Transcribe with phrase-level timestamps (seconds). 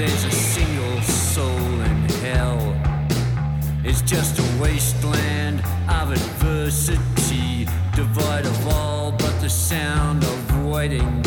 [0.00, 2.74] there's a single soul in hell.
[3.84, 11.19] It's just a wasteland of adversity, devoid of all but the sound of waiting.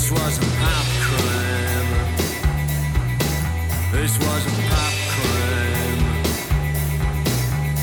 [0.00, 1.90] This was a pop crime.
[3.92, 6.04] This was a pop crime.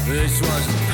[0.08, 0.87] This was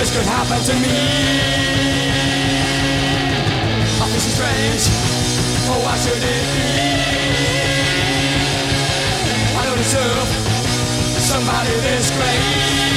[0.00, 0.96] this could happen to me.
[4.00, 4.88] I feel so strange.
[5.68, 6.70] Oh, why should it be?
[9.58, 10.28] I don't deserve
[11.20, 12.89] somebody this great.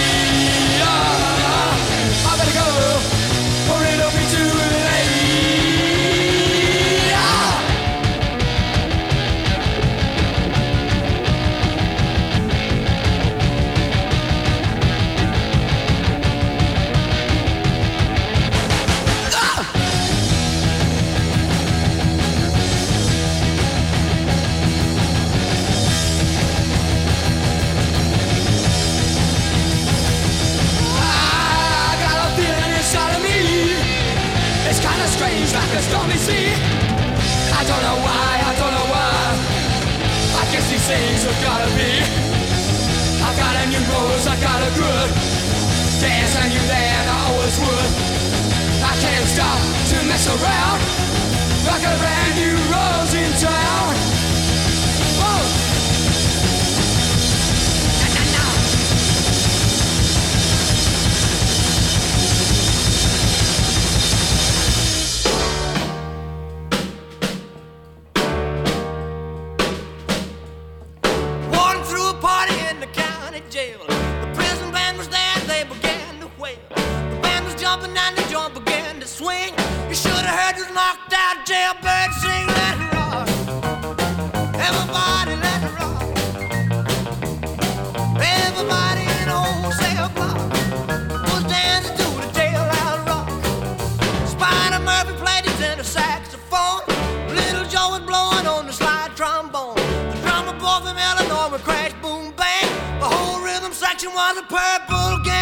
[46.03, 47.91] dance, I knew that I always would.
[48.83, 49.59] I can't stop
[49.91, 50.79] to mess around
[51.63, 53.62] like a brand new rose in time.
[104.49, 105.32] purple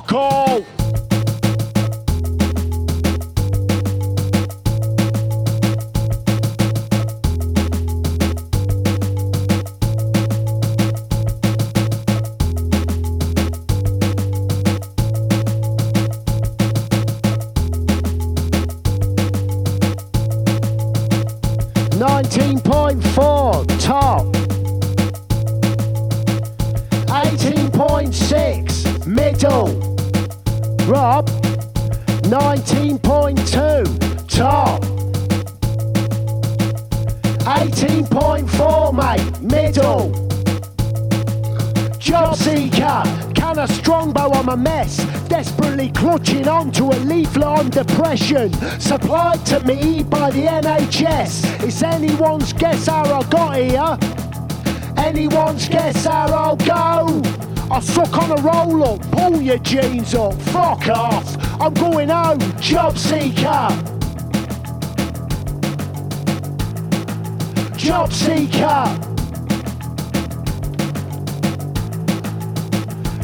[0.00, 0.71] jailhouse
[52.42, 55.04] anyone's guess how I got here.
[55.04, 57.22] Anyone's guess how I'll go?
[57.70, 61.60] I suck on a roll up, pull your jeans up, fuck off.
[61.60, 63.68] I'm going home, job seeker.
[67.76, 68.98] Job seeker.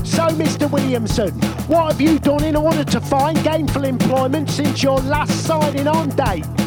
[0.04, 0.70] So, Mr.
[0.70, 1.30] Williamson,
[1.66, 6.10] what have you done in order to find gainful employment since your last signing on
[6.10, 6.57] date?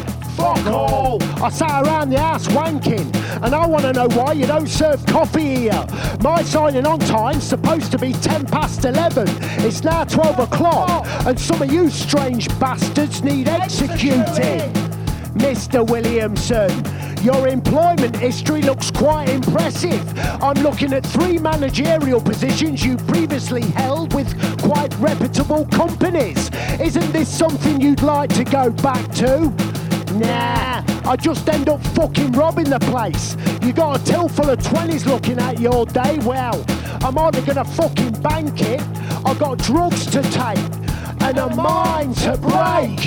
[0.41, 1.21] Fuck all!
[1.43, 5.05] I sat around the house wanking, and I want to know why you don't serve
[5.05, 5.85] coffee here.
[6.21, 9.27] My signing on time's supposed to be 10 past 11.
[9.63, 14.73] It's now 12 o'clock, and some of you strange bastards need executing.
[15.37, 15.87] Mr.
[15.87, 16.71] Williamson,
[17.23, 20.03] your employment history looks quite impressive.
[20.41, 26.49] I'm looking at three managerial positions you previously held with quite reputable companies.
[26.79, 29.53] Isn't this something you'd like to go back to?
[31.11, 33.35] I just end up fucking robbing the place.
[33.61, 36.17] You got a till full of 20s looking at you all day.
[36.19, 36.63] Well,
[37.03, 38.79] I'm either gonna fucking bank it,
[39.25, 40.71] I got drugs to take,
[41.19, 42.97] and a mind to break.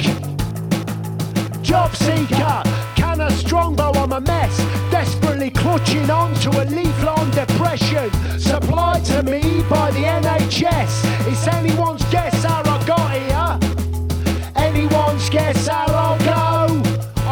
[1.62, 2.62] Job seeker,
[2.94, 4.54] can a strongbow on a mess,
[4.90, 11.26] desperately clutching on to a on depression, supplied to me by the NHS.
[11.26, 14.52] It's anyone's guess how I got here.
[14.56, 15.86] Anyone's guess how
[16.18, 16.23] go.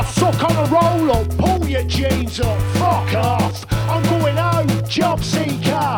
[0.07, 3.65] Suck on a roll up, pull your jeans up, fuck off.
[3.73, 5.97] I'm going home, job seeker.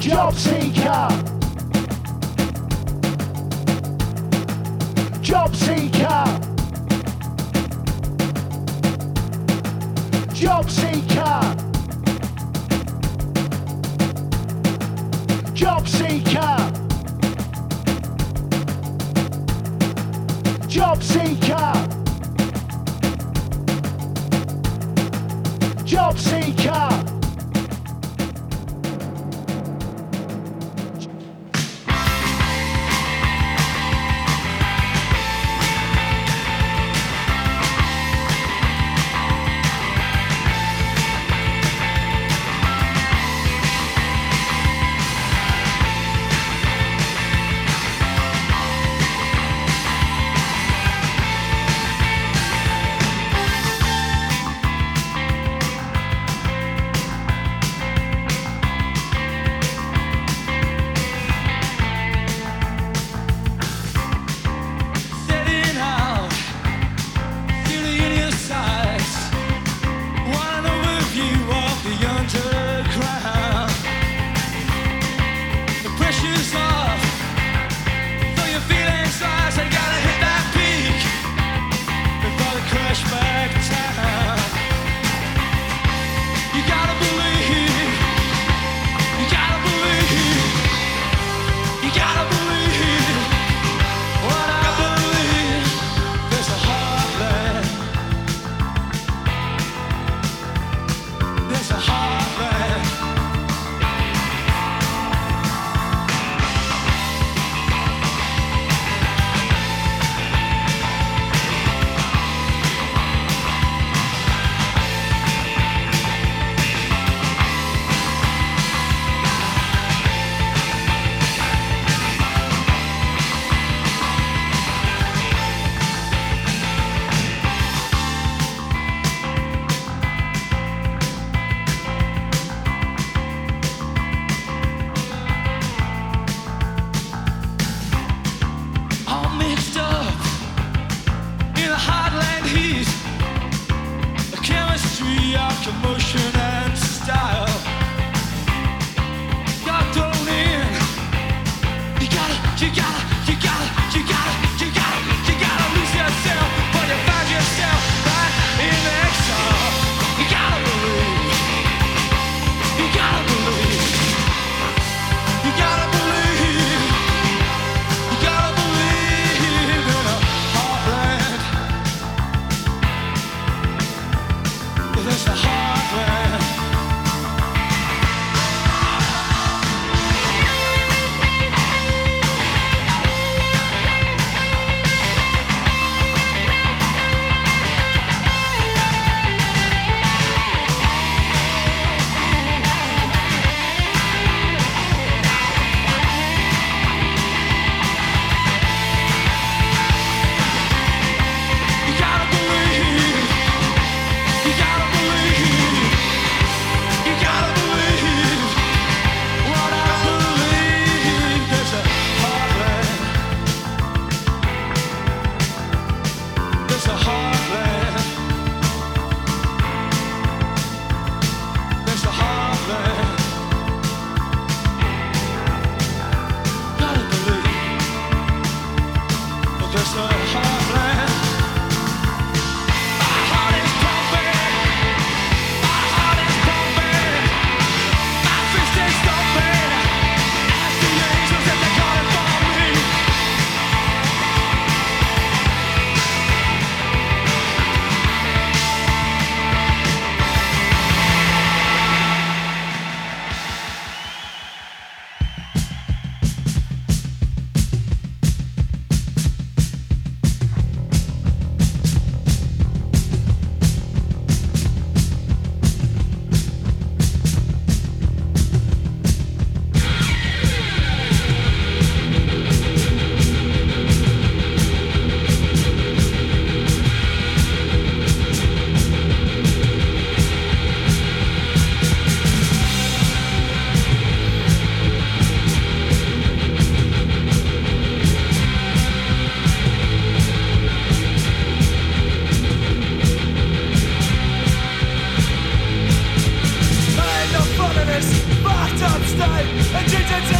[0.00, 1.08] Job seeker.
[5.20, 6.24] Job seeker.
[10.32, 11.56] Job seeker.
[15.54, 16.57] Job seeker.
[26.18, 26.67] Job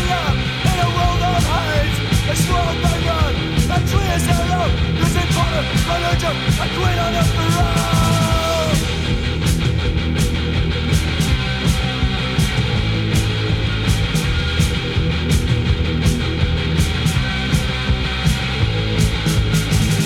[0.08, 0.38] love
[0.70, 1.96] in a world of hate.
[2.30, 2.76] A a
[6.58, 7.14] a queen on.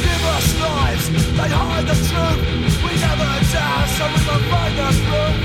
[0.03, 1.07] Give us lives,
[1.37, 2.41] they hide the truth.
[2.85, 5.37] We never dare, so we will find the proof.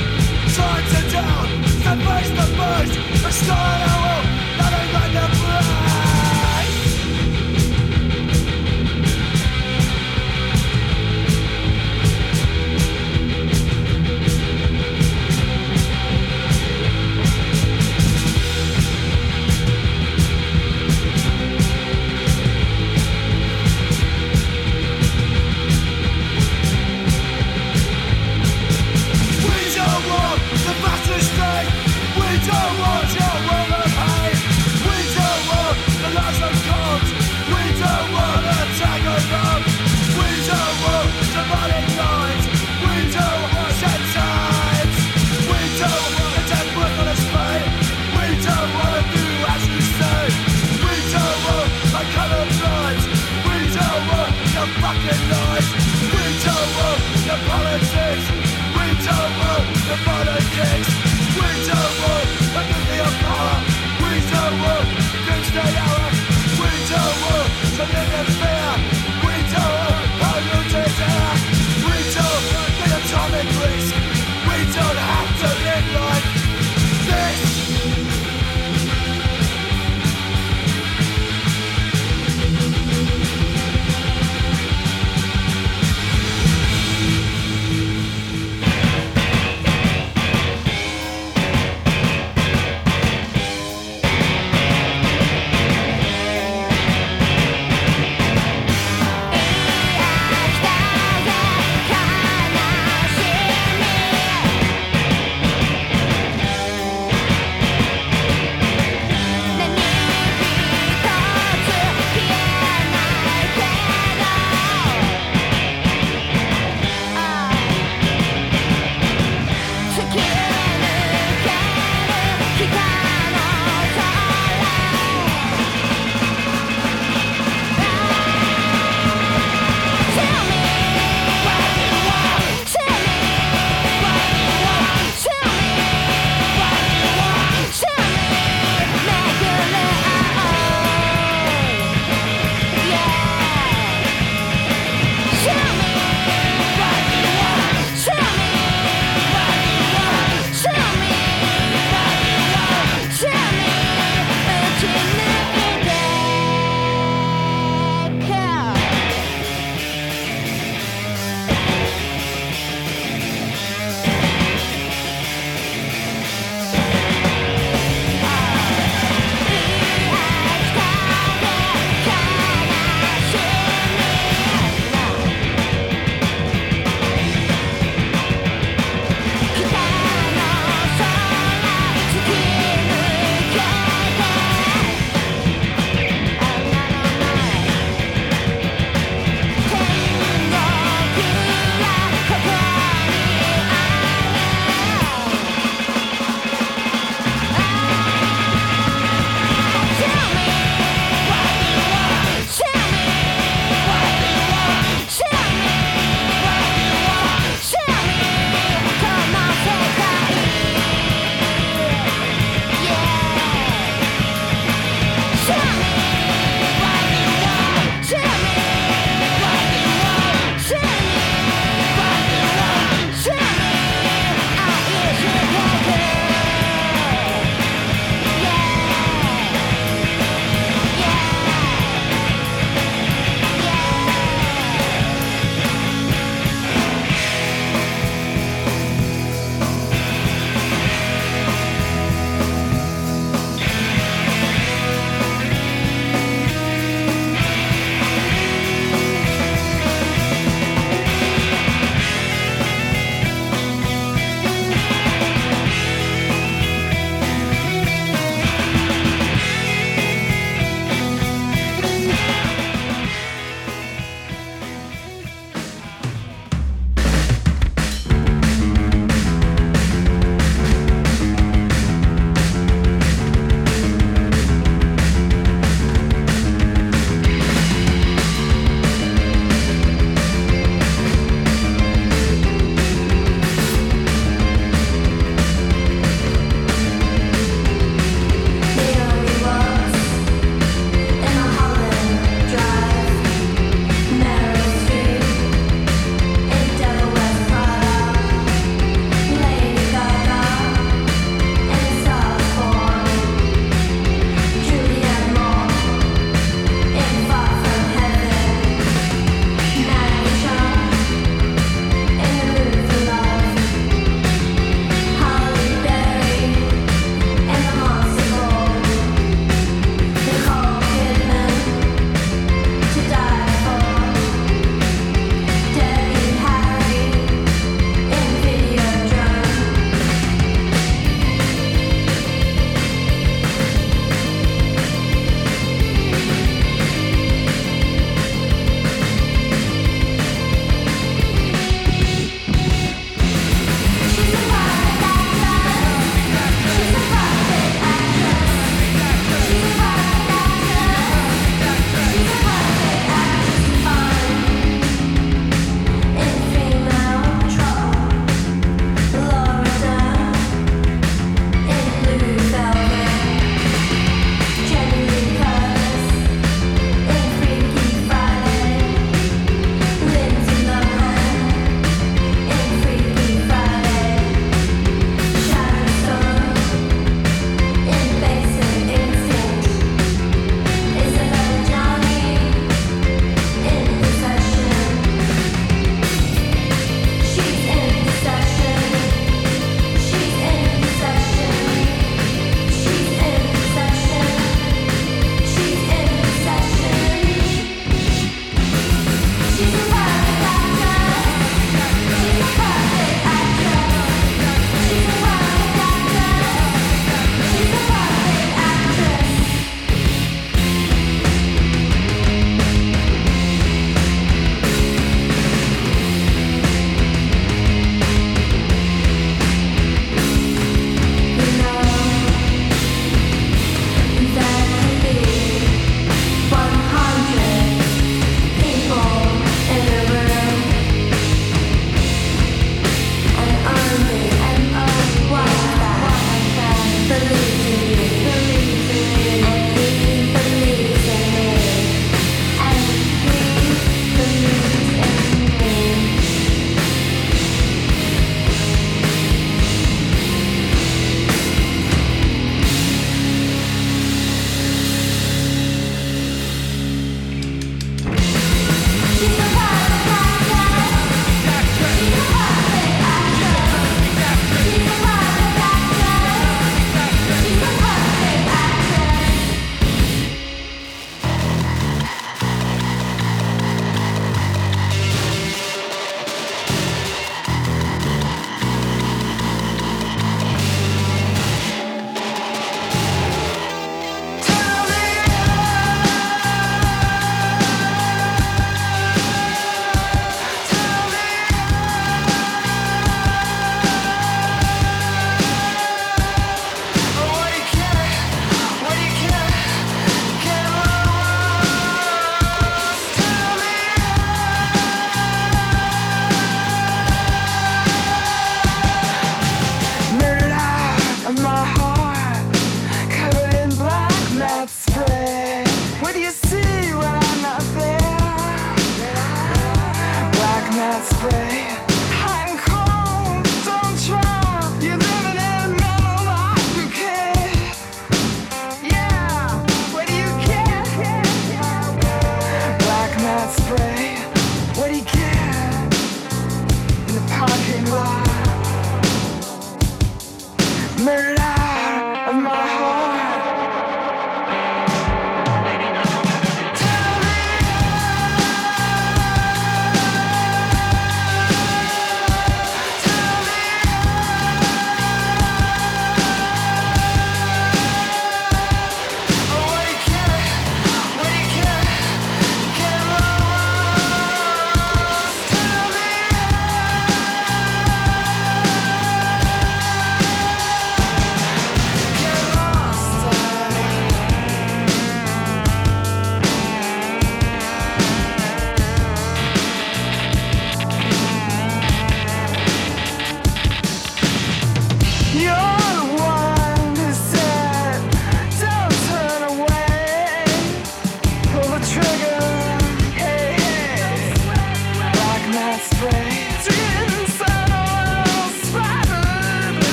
[0.55, 1.66] Times are down.
[1.88, 2.86] с тобой, с тобой,
[3.32, 5.46] что я лов,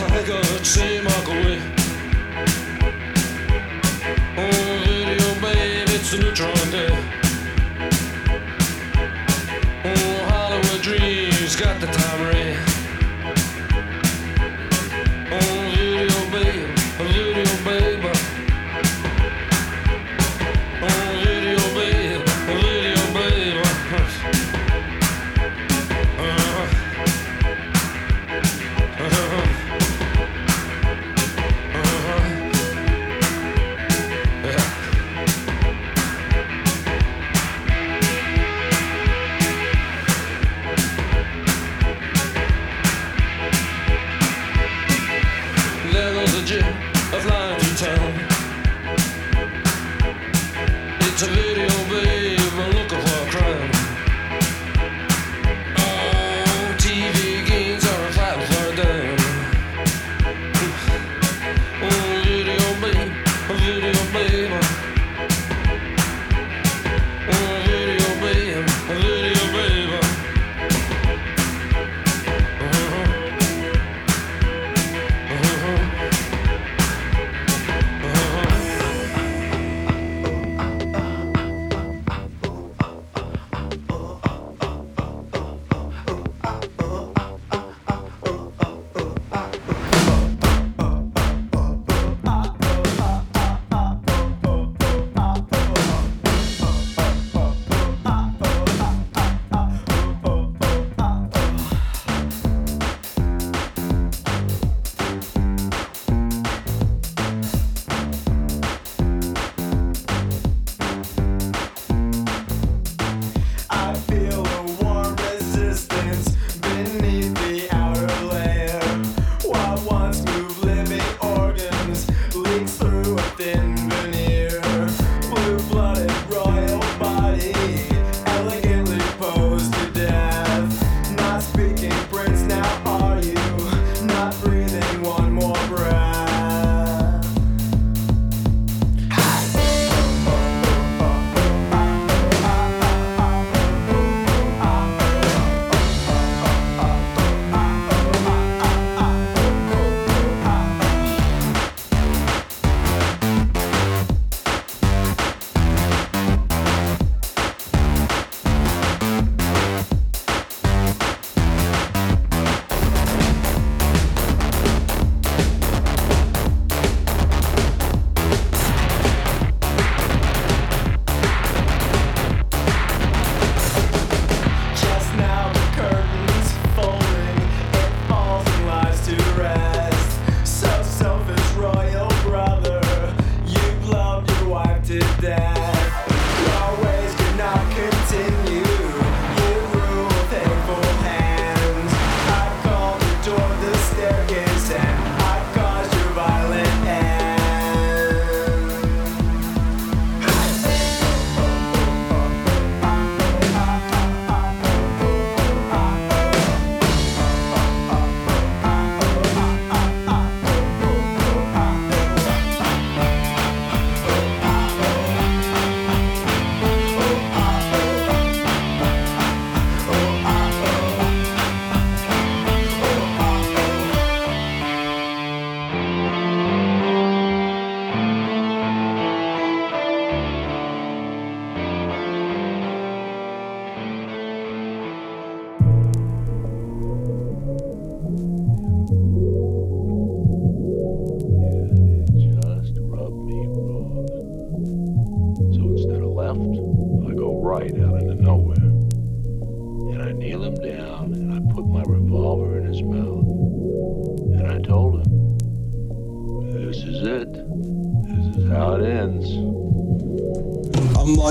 [0.00, 1.09] swego trzyma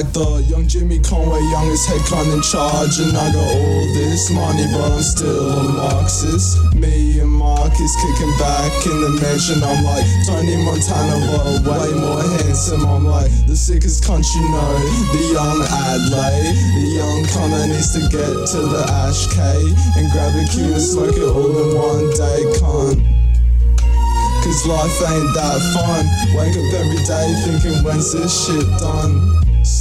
[0.09, 4.65] The young Jimmy Conway, youngest head cunt in charge, and I got all this money,
[4.73, 6.57] but I'm still a Marxist.
[6.73, 9.61] Me and Marcus kicking back in the mansion.
[9.61, 12.89] I'm like Tony Montana, but way more handsome.
[12.89, 14.73] I'm like the sickest cunt you know,
[15.13, 17.21] the young Adley, the young
[17.53, 19.39] that needs to get to the Ash K
[19.93, 22.97] and grab a cue and smoke it all in one day, cunt.
[24.41, 26.01] Cause life ain't that fun.
[26.33, 29.38] Wake up every day thinking, when's this shit done?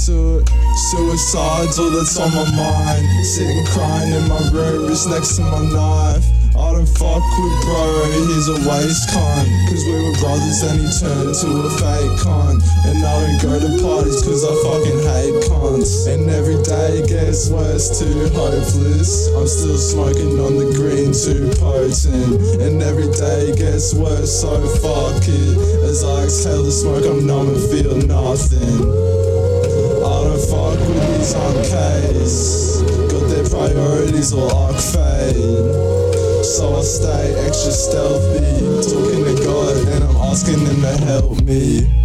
[0.09, 0.43] Su-
[0.89, 3.05] suicide's all that's on my mind.
[3.23, 6.25] Sitting crying in my room, just next to my knife.
[6.57, 9.45] I don't fuck with bro, he's a waste cunt.
[9.69, 12.57] Cause we were brothers and he turned to a fake cunt.
[12.89, 16.09] And I don't go to parties cause I fucking hate cunts.
[16.09, 19.29] And every day gets worse, too hopeless.
[19.37, 22.65] I'm still smoking on the green, too potent.
[22.65, 25.85] And every day gets worse, so fuck it.
[25.85, 29.28] As I exhale the smoke, I'm numb and feel nothing.
[30.47, 33.11] Fuck with these UKs.
[33.11, 35.35] Got their priorities all arc fade.
[36.45, 38.39] So I stay extra stealthy,
[38.89, 41.98] talking to God, and I'm asking Him to help me.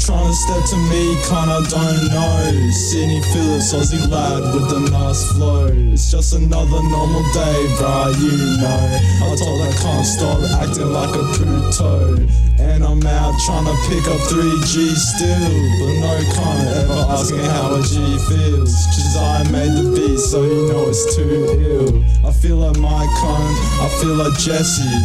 [0.00, 2.70] Who tryna step to me, kinda don't know.
[2.70, 5.66] Sydney Phillips, Aussie lad with the nice flow.
[5.92, 8.32] It's just another normal day, bruh, you
[8.62, 9.28] know.
[9.28, 12.16] I told I can't stop acting like a puto.
[12.58, 15.52] And I'm out tryna pick up 3G still.
[15.80, 18.72] But no cunt ever asking how a G feels.
[18.96, 22.04] Cause I made the beat, so you know it's too ill.
[22.26, 24.96] I feel like my cunt, I feel like Jesse.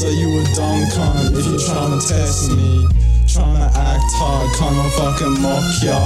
[0.00, 3.01] So you a dumb cunt if you tryna test me.
[3.32, 5.96] Tryna act hard, kinda fucking mock ya.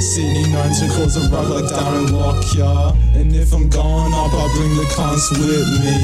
[0.00, 2.10] Sydney known to cause a rug like Darren
[2.58, 2.90] ya.
[3.14, 5.94] And if I'm going up, I bring the cunts with me.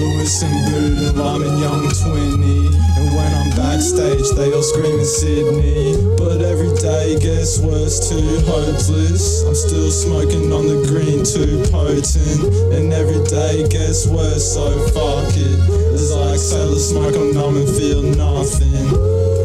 [0.00, 2.72] Lewis and Boot and Lime and Young Twinny.
[2.96, 6.00] And when I'm backstage, they all screaming Sydney.
[6.16, 9.44] But every day gets worse, too hopeless.
[9.44, 12.72] I'm still smoking on the green, too potent.
[12.72, 14.64] And every day gets worse, so
[14.96, 15.60] fuck it.
[15.92, 19.35] As I exhale the smoke, I'm numb and feel nothing.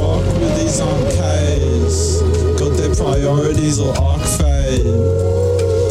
[0.00, 2.58] Fuck with these UKs.
[2.58, 4.86] Got their priorities all arc fade.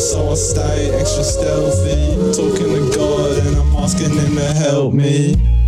[0.02, 5.59] So I stay extra stealthy, talking to God, and I'm asking Him to help me.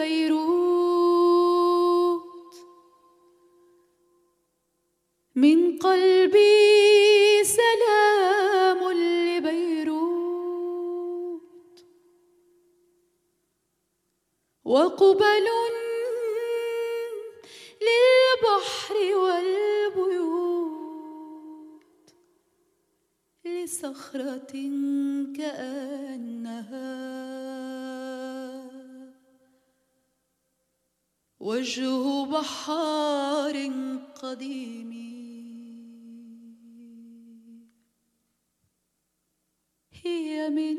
[0.00, 0.80] لبيروت
[5.34, 9.90] من قلبي سلام لبيروت.
[14.64, 15.46] وقبل
[17.86, 20.30] للبحر والبيوت.
[23.44, 24.52] لصخرة
[25.36, 26.89] كأنها
[31.60, 33.56] وجه بحار
[34.22, 34.90] قديم.
[39.92, 40.78] هي من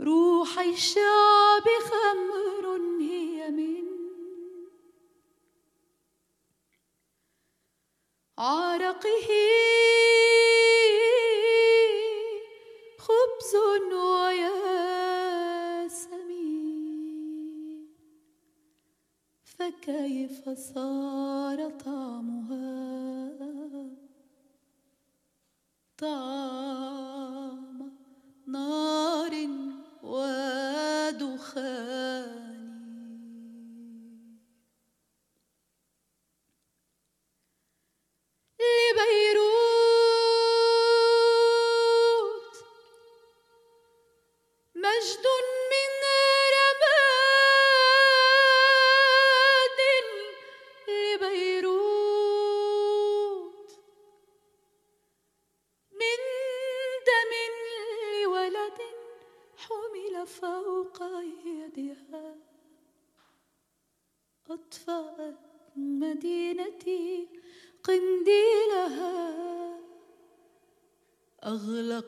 [0.00, 2.64] روح الشعب خمر
[3.00, 3.86] هي من
[8.38, 9.45] عرقه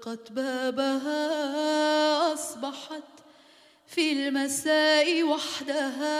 [0.08, 3.02] أغلقت بابها أصبحت
[3.86, 6.18] في المساء وحدها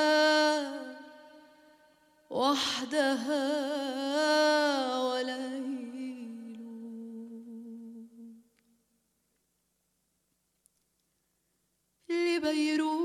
[2.30, 3.38] وحدها
[4.98, 5.78] وليل.
[12.08, 12.98] لبيروت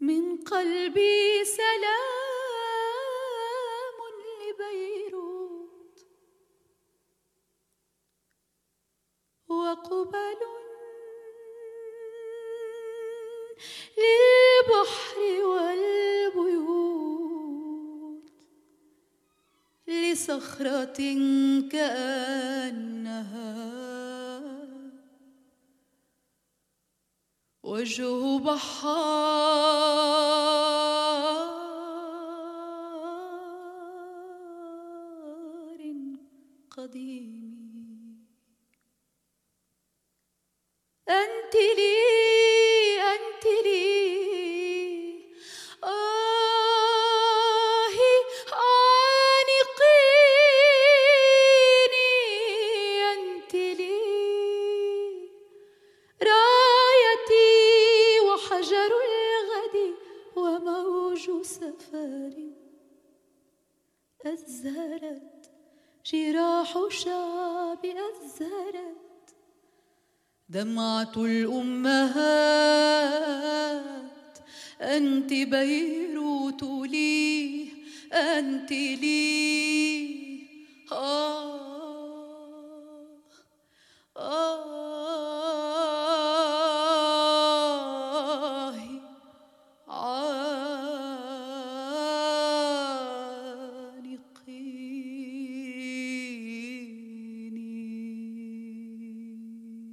[0.00, 1.69] من قلبي سلام
[20.30, 21.00] لصخرة
[21.72, 23.30] كأنها
[27.62, 29.89] وجه بحار